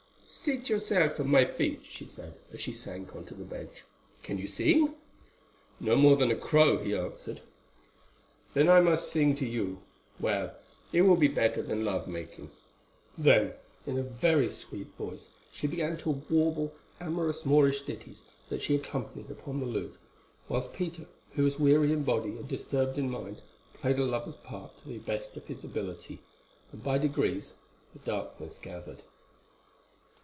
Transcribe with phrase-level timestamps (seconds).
[0.33, 3.83] "Seat yourself at my feet," she said, as she sank on to the bench.
[4.23, 4.95] "Can you sing?"
[5.79, 7.41] "No more than a crow," he answered.
[8.55, 9.81] "Then I must sing to you.
[10.21, 10.55] Well,
[10.93, 12.49] it will be better than the love making."
[13.17, 13.53] Then
[13.85, 19.29] in a very sweet voice she began to warble amorous Moorish ditties that she accompanied
[19.29, 19.95] upon the lute,
[20.49, 23.41] whilst Peter, who was weary in body and disturbed in mind,
[23.75, 26.19] played a lover's part to the best of his ability,
[26.71, 27.53] and by degrees
[27.93, 29.03] the darkness gathered.